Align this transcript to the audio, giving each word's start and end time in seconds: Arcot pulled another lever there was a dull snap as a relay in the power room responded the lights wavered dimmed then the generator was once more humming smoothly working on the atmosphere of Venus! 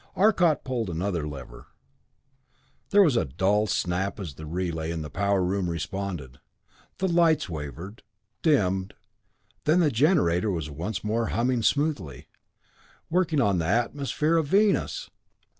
Arcot 0.15 0.63
pulled 0.63 0.89
another 0.89 1.27
lever 1.27 1.67
there 2.89 3.03
was 3.03 3.15
a 3.15 3.23
dull 3.23 3.67
snap 3.67 4.19
as 4.19 4.33
a 4.39 4.47
relay 4.47 4.89
in 4.89 5.03
the 5.03 5.11
power 5.11 5.43
room 5.43 5.69
responded 5.69 6.39
the 6.97 7.07
lights 7.07 7.47
wavered 7.47 8.01
dimmed 8.41 8.95
then 9.65 9.79
the 9.79 9.91
generator 9.91 10.49
was 10.49 10.71
once 10.71 11.03
more 11.03 11.27
humming 11.27 11.61
smoothly 11.61 12.25
working 13.11 13.39
on 13.39 13.59
the 13.59 13.67
atmosphere 13.67 14.37
of 14.37 14.47
Venus! 14.47 15.11